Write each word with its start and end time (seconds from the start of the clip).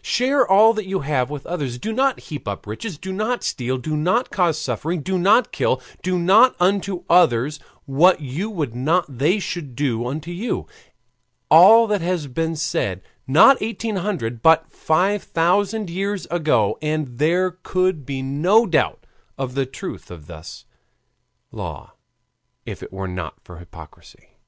Share 0.00 0.50
all 0.50 0.72
that 0.72 0.86
you 0.86 1.00
have 1.00 1.28
with 1.28 1.44
others, 1.44 1.76
do 1.76 1.92
not 1.92 2.18
heap 2.18 2.48
up 2.48 2.66
riches, 2.66 2.96
do 2.96 3.12
not 3.12 3.44
steal, 3.44 3.76
do 3.76 3.94
not 3.94 4.30
cause 4.30 4.58
suffering, 4.58 5.02
do 5.02 5.18
not 5.18 5.52
kill, 5.52 5.82
do 6.02 6.18
not 6.18 6.56
unto 6.58 7.04
others 7.10 7.60
what 7.84 8.22
you 8.22 8.48
would 8.48 8.74
not 8.74 9.04
they 9.18 9.38
should 9.38 9.76
do 9.76 10.06
unto 10.06 10.30
you, 10.30 10.66
all 11.50 11.86
that 11.88 12.00
has 12.00 12.26
been 12.26 12.56
said 12.56 13.02
not 13.26 13.60
eighteen 13.60 13.96
hundred, 13.96 14.40
but 14.40 14.72
five 14.72 15.22
thousand 15.22 15.90
years 15.90 16.24
ago, 16.30 16.78
and 16.80 17.18
there 17.18 17.50
could 17.62 18.06
be 18.06 18.22
no 18.22 18.64
doubt 18.64 19.04
of 19.36 19.54
the 19.54 19.66
truth 19.66 20.10
of 20.10 20.26
this 20.26 20.64
law 21.50 21.92
if 22.64 22.82
it 22.82 22.94
were 22.94 23.06
not 23.08 23.34
for 23.44 23.58
hypocrisy. 23.58 24.38